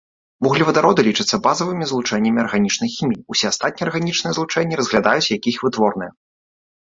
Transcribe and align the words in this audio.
Вуглевадароды 0.43 1.01
лічацца 1.07 1.35
базавымі 1.47 1.85
злучэннямі 1.89 2.39
арганічнай 2.45 2.89
хіміі, 2.95 3.21
усе 3.35 3.45
астатнія 3.51 3.85
арганічныя 3.89 4.33
злучэнні 4.37 4.79
разглядаюць 4.79 5.31
як 5.35 5.41
іх 5.55 5.61
вытворныя. 5.67 6.11